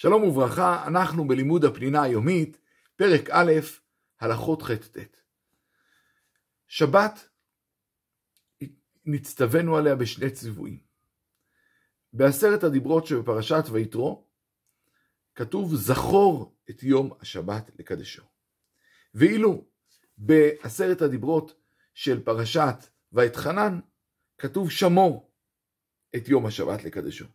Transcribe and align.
שלום 0.00 0.22
וברכה, 0.22 0.86
אנחנו 0.86 1.28
בלימוד 1.28 1.64
הפנינה 1.64 2.02
היומית, 2.02 2.58
פרק 2.96 3.30
א', 3.30 3.52
הלכות 4.20 4.62
ח'-ט'. 4.62 5.16
שבת, 6.68 7.28
נצטווינו 9.04 9.76
עליה 9.76 9.94
בשני 9.94 10.30
ציוויים. 10.30 10.80
בעשרת 12.12 12.64
הדיברות 12.64 13.06
שבפרשת 13.06 13.64
ויתרו, 13.72 14.26
כתוב 15.34 15.74
זכור 15.74 16.56
את 16.70 16.82
יום 16.82 17.10
השבת 17.20 17.70
לקדשו. 17.78 18.22
ואילו 19.14 19.64
בעשרת 20.18 21.02
הדיברות 21.02 21.60
של 21.94 22.24
פרשת 22.24 22.76
ואתחנן, 23.12 23.80
כתוב 24.38 24.70
שמור 24.70 25.32
את 26.16 26.28
יום 26.28 26.46
השבת 26.46 26.84
לקדשו. 26.84 27.26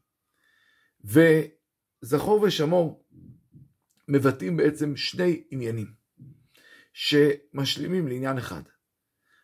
וזכור 2.04 2.42
ושמור 2.42 3.06
מבטאים 4.08 4.58
בעצם 4.58 4.96
שני 4.96 5.44
עניינים 5.52 5.94
שמשלימים 6.94 8.08
לעניין 8.08 8.38
אחד. 8.38 8.62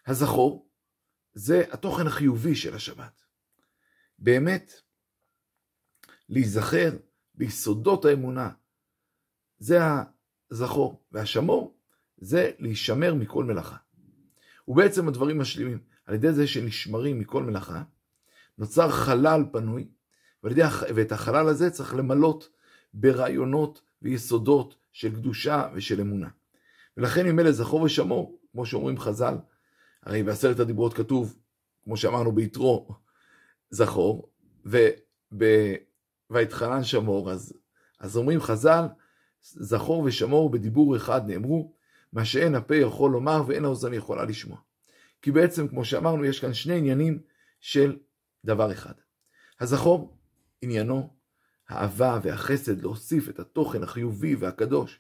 הזכור 0.08 0.70
זה 1.34 1.64
התוכן 1.72 2.08
החיובי 2.08 2.56
של 2.56 2.76
השבת. 2.76 3.22
באמת, 4.20 4.74
להיזכר 6.30 6.98
ביסודות 7.36 8.06
האמונה, 8.06 8.50
זה 9.60 9.78
הזכור, 10.52 11.06
והשמור 11.12 11.78
זה 12.18 12.52
להישמר 12.60 13.14
מכל 13.16 13.44
מלאכה. 13.44 13.78
ובעצם 14.68 15.08
הדברים 15.08 15.40
משלימים. 15.40 15.84
על 16.06 16.16
ידי 16.16 16.34
זה 16.34 16.48
שנשמרים 16.48 17.20
מכל 17.20 17.44
מלאכה, 17.44 17.84
נוצר 18.58 18.92
חלל 18.92 19.44
פנוי, 19.52 19.92
ואת 20.44 21.12
החלל 21.12 21.48
הזה 21.48 21.70
צריך 21.70 21.96
למלות 21.96 22.50
ברעיונות 22.94 23.82
ויסודות 24.02 24.76
של 24.92 25.16
קדושה 25.16 25.70
ושל 25.74 26.02
אמונה. 26.02 26.30
ולכן 26.98 27.28
אם 27.28 27.40
אלה 27.40 27.52
זכור 27.52 27.82
ושמור, 27.82 28.40
כמו 28.52 28.66
שאומרים 28.66 29.00
חז"ל, 29.00 29.36
הרי 30.04 30.24
בעשרת 30.24 30.60
הדיברות 30.60 30.94
כתוב, 30.94 31.38
כמו 31.84 31.98
שאמרנו 31.98 32.32
ביתרו, 32.32 32.88
זכור, 33.70 34.30
ויתחנן 36.30 36.84
שמור, 36.84 37.32
אז, 37.32 37.54
אז 38.00 38.18
אומרים 38.18 38.42
חז"ל, 38.42 38.86
זכור 39.42 40.04
ושמור 40.04 40.50
בדיבור 40.50 40.96
אחד 40.96 41.28
נאמרו, 41.28 41.74
מה 42.14 42.26
שאין 42.26 42.56
הפה 42.56 42.76
יכול 42.76 43.12
לומר 43.12 43.44
ואין 43.48 43.66
האוזן 43.66 43.94
יכולה 43.94 44.26
לשמוע. 44.26 44.58
כי 45.22 45.32
בעצם, 45.32 45.68
כמו 45.68 45.86
שאמרנו, 45.86 46.26
יש 46.26 46.40
כאן 46.40 46.54
שני 46.54 46.78
עניינים 46.78 47.20
של 47.60 47.98
דבר 48.46 48.72
אחד. 48.72 48.94
הזכור, 49.60 50.18
עניינו 50.62 51.10
האהבה 51.70 52.20
והחסד 52.24 52.82
להוסיף 52.82 53.30
את 53.30 53.40
התוכן 53.40 53.84
החיובי 53.84 54.36
והקדוש, 54.36 55.00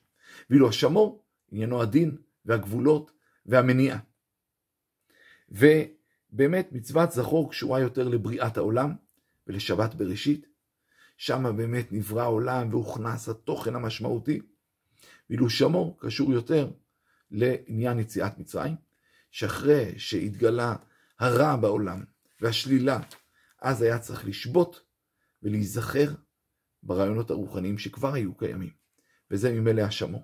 ואילו 0.50 0.70
השמור, 0.70 1.24
עניינו 1.52 1.82
הדין 1.82 2.18
והגבולות 2.46 3.12
והמניעה. 3.46 4.00
ובאמת 5.50 6.72
מצוות 6.72 7.12
זכור 7.12 7.50
קשורה 7.52 7.80
יותר 7.80 8.08
לבריאת 8.08 8.58
העולם 8.58 8.94
ולשבת 9.48 9.94
בראשית, 9.94 10.46
שם 11.18 11.58
באמת 11.58 11.92
נברא 11.92 12.22
העולם 12.22 12.70
והוכנס 12.70 13.30
התוכן 13.30 13.76
המשמעותי, 13.76 14.42
ואילו 15.30 15.50
שמור 15.50 15.98
קשור 16.00 16.34
יותר 16.34 16.72
לעניין 17.32 18.00
יציאת 18.00 18.38
מצרים, 18.38 18.76
שאחרי 19.32 20.00
שהתגלה 20.00 20.76
הרע 21.20 21.56
בעולם 21.56 22.04
והשלילה, 22.42 23.00
אז 23.62 23.82
היה 23.82 24.00
צריך 24.00 24.26
לשבות 24.26 24.82
ולהיזכר 25.44 26.14
ברעיונות 26.84 27.32
הרוחניים 27.32 27.78
שכבר 27.78 28.14
היו 28.14 28.38
קיימים, 28.38 28.72
וזה 29.32 29.52
ממילא 29.52 29.82
השמור. 29.82 30.24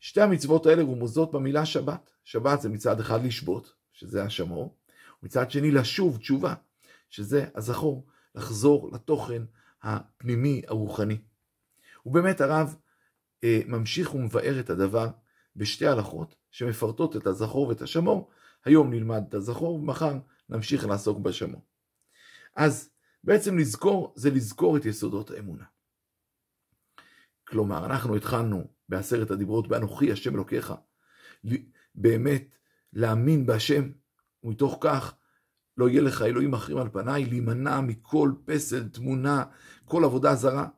שתי 0.00 0.20
המצוות 0.20 0.66
האלה 0.66 0.82
רומזות 0.82 1.32
במילה 1.32 1.66
שבת. 1.66 2.10
שבת 2.24 2.60
זה 2.60 2.68
מצד 2.68 3.00
אחד 3.00 3.24
לשבות, 3.24 3.72
שזה 3.92 4.22
השמור, 4.22 4.76
ומצד 5.22 5.50
שני 5.50 5.70
לשוב 5.70 6.16
תשובה, 6.16 6.54
שזה 7.10 7.46
הזכור, 7.54 8.06
לחזור 8.34 8.90
לתוכן 8.92 9.42
הפנימי 9.82 10.62
הרוחני. 10.66 11.18
ובאמת 12.06 12.40
הרב 12.40 12.76
אה, 13.44 13.60
ממשיך 13.66 14.14
ומבאר 14.14 14.60
את 14.60 14.70
הדבר 14.70 15.08
בשתי 15.56 15.86
הלכות 15.86 16.34
שמפרטות 16.50 17.16
את 17.16 17.26
הזכור 17.26 17.68
ואת 17.68 17.82
השמור. 17.82 18.30
היום 18.64 18.90
נלמד 18.90 19.24
את 19.28 19.34
הזכור 19.34 19.74
ומחר 19.74 20.14
נמשיך 20.48 20.86
לעסוק 20.86 21.18
בשמור. 21.18 21.62
אז 22.56 22.90
בעצם 23.26 23.58
לזכור 23.58 24.12
זה 24.16 24.30
לזכור 24.30 24.76
את 24.76 24.84
יסודות 24.84 25.30
האמונה. 25.30 25.64
כלומר, 27.44 27.86
אנחנו 27.86 28.16
התחלנו 28.16 28.64
בעשרת 28.88 29.30
הדיברות 29.30 29.68
באנוכי 29.68 30.12
השם 30.12 30.34
אלוקיך, 30.34 30.72
באמת 31.94 32.54
להאמין 32.92 33.46
בהשם, 33.46 33.90
ומתוך 34.42 34.78
כך 34.80 35.14
לא 35.76 35.88
יהיה 35.88 36.02
לך 36.02 36.22
אלוהים 36.22 36.54
אחרים 36.54 36.78
על 36.78 36.88
פניי, 36.88 37.24
להימנע 37.24 37.80
מכל 37.80 38.32
פסל, 38.44 38.88
תמונה, 38.88 39.44
כל 39.84 40.04
עבודה 40.04 40.34
זרה, 40.34 40.68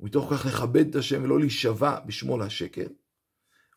ומתוך 0.00 0.34
כך 0.34 0.46
לכבד 0.46 0.88
את 0.88 0.94
השם 0.94 1.24
ולא 1.24 1.40
להישבע 1.40 2.00
בשמו 2.00 2.38
להשקר. 2.38 2.86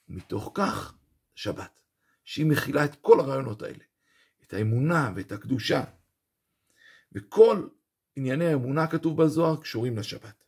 ומתוך 0.10 0.52
כך 0.54 0.98
שבת, 1.36 1.82
שהיא 2.24 2.46
מכילה 2.46 2.86
את 2.86 2.96
כל 2.96 3.20
הרעיונות 3.20 3.62
האלה, 3.62 3.84
את 4.44 4.54
האמונה 4.54 5.12
ואת 5.16 5.32
הקדושה. 5.32 5.84
וכל 7.12 7.68
ענייני 8.16 8.46
האמונה 8.46 8.88
כתוב 8.88 9.24
בזוהר 9.24 9.56
קשורים 9.56 9.98
לשבת. 9.98 10.44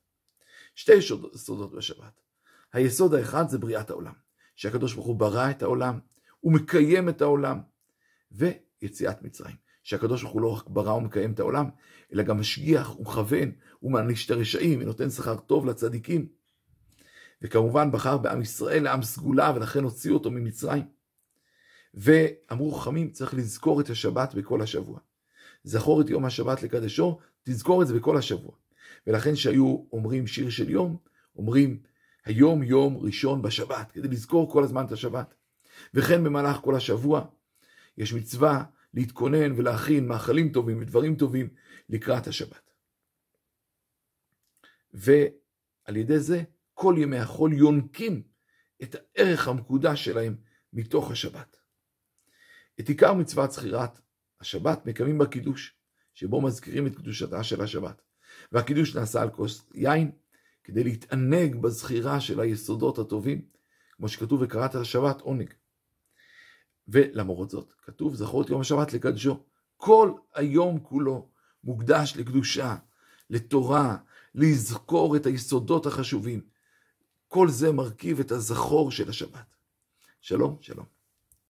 שתי 0.75 0.93
יסודות 0.93 1.73
בשבת. 1.75 2.21
היסוד 2.73 3.13
האחד 3.13 3.49
זה 3.49 3.57
בריאת 3.57 3.89
העולם, 3.89 4.13
שהקדוש 4.55 4.93
ברוך 4.93 5.07
הוא 5.07 5.15
ברא 5.15 5.49
את 5.49 5.63
העולם, 5.63 5.99
הוא 6.39 6.53
מקיים 6.53 7.09
את 7.09 7.21
העולם, 7.21 7.59
ויציאת 8.31 9.21
מצרים, 9.21 9.55
שהקדוש 9.83 10.21
ברוך 10.21 10.33
הוא 10.33 10.41
לא 10.41 10.57
רק 10.57 10.67
ברא 10.67 10.93
ומקיים 10.93 11.31
את 11.31 11.39
העולם, 11.39 11.69
אלא 12.13 12.23
גם 12.23 12.39
משגיח 12.39 12.99
ומכוון, 12.99 13.51
הוא 13.79 13.91
מעניש 13.91 14.25
את 14.25 14.31
הרשעים 14.31 14.81
ונותן 14.81 15.09
שכר 15.09 15.35
טוב 15.35 15.65
לצדיקים. 15.65 16.27
וכמובן 17.41 17.91
בחר 17.91 18.17
בעם 18.17 18.41
ישראל 18.41 18.83
לעם 18.83 19.03
סגולה, 19.03 19.51
ולכן 19.55 19.83
הוציאו 19.83 20.13
אותו 20.13 20.31
ממצרים. 20.31 20.83
ואמרו 21.93 22.71
חכמים, 22.71 23.11
צריך 23.11 23.33
לזכור 23.33 23.81
את 23.81 23.89
השבת 23.89 24.33
בכל 24.33 24.61
השבוע. 24.61 24.99
זכור 25.65 26.01
את 26.01 26.09
יום 26.09 26.25
השבת 26.25 26.63
לקדשו, 26.63 27.19
תזכור 27.43 27.81
את 27.81 27.87
זה 27.87 27.93
בכל 27.93 28.17
השבוע. 28.17 28.51
ולכן 29.07 29.35
שהיו 29.35 29.85
אומרים 29.91 30.27
שיר 30.27 30.49
של 30.49 30.69
יום, 30.69 30.97
אומרים 31.35 31.79
היום 32.25 32.63
יום 32.63 32.97
ראשון 32.97 33.41
בשבת, 33.41 33.91
כדי 33.91 34.07
לזכור 34.07 34.51
כל 34.51 34.63
הזמן 34.63 34.85
את 34.85 34.91
השבת. 34.91 35.33
וכן 35.93 36.23
במהלך 36.23 36.57
כל 36.57 36.75
השבוע 36.75 37.25
יש 37.97 38.13
מצווה 38.13 38.63
להתכונן 38.93 39.51
ולהכין 39.51 40.07
מאכלים 40.07 40.51
טובים 40.51 40.81
ודברים 40.81 41.15
טובים 41.15 41.49
לקראת 41.89 42.27
השבת. 42.27 42.71
ועל 44.93 45.95
ידי 45.95 46.19
זה 46.19 46.43
כל 46.73 46.95
ימי 46.97 47.17
החול 47.17 47.53
יונקים 47.53 48.23
את 48.83 48.95
הערך 48.95 49.47
המקודש 49.47 50.05
שלהם 50.05 50.35
מתוך 50.73 51.11
השבת. 51.11 51.57
את 52.79 52.89
עיקר 52.89 53.13
מצוות 53.13 53.51
זכירת 53.51 53.99
השבת 54.45 54.85
מקיימים 54.85 55.17
בקידוש, 55.17 55.73
שבו 56.13 56.41
מזכירים 56.41 56.87
את 56.87 56.95
קדושתה 56.95 57.43
של 57.43 57.61
השבת. 57.61 58.01
והקידוש 58.51 58.95
נעשה 58.95 59.21
על 59.21 59.29
כוס 59.29 59.69
יין, 59.73 60.11
כדי 60.63 60.83
להתענג 60.83 61.55
בזכירה 61.55 62.21
של 62.21 62.39
היסודות 62.39 62.99
הטובים, 62.99 63.45
כמו 63.91 64.07
שכתוב 64.09 64.41
וקראת 64.41 64.75
השבת 64.75 65.21
עונג. 65.21 65.53
ולמרות 66.87 67.49
זאת, 67.49 67.73
כתוב 67.81 68.15
זכור 68.15 68.41
את 68.41 68.49
יום 68.49 68.61
השבת 68.61 68.93
לקדשו. 68.93 69.43
כל 69.77 70.13
היום 70.33 70.79
כולו 70.79 71.29
מוקדש 71.63 72.13
לקדושה, 72.17 72.75
לתורה, 73.29 73.97
לזכור 74.35 75.15
את 75.15 75.25
היסודות 75.25 75.85
החשובים. 75.85 76.41
כל 77.27 77.49
זה 77.49 77.71
מרכיב 77.71 78.19
את 78.19 78.31
הזכור 78.31 78.91
של 78.91 79.09
השבת. 79.09 79.55
שלום, 80.21 80.57
שלום. 80.61 80.94